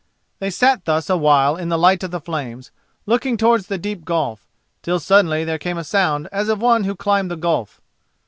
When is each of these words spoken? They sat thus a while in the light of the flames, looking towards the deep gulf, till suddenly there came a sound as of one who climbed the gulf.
They 0.39 0.49
sat 0.49 0.85
thus 0.85 1.11
a 1.11 1.15
while 1.15 1.55
in 1.55 1.69
the 1.69 1.77
light 1.77 2.01
of 2.01 2.09
the 2.09 2.19
flames, 2.19 2.71
looking 3.05 3.37
towards 3.37 3.67
the 3.67 3.77
deep 3.77 4.03
gulf, 4.03 4.47
till 4.81 4.99
suddenly 4.99 5.43
there 5.43 5.59
came 5.59 5.77
a 5.77 5.83
sound 5.83 6.27
as 6.31 6.49
of 6.49 6.59
one 6.59 6.85
who 6.85 6.95
climbed 6.95 7.29
the 7.29 7.35
gulf. 7.37 7.79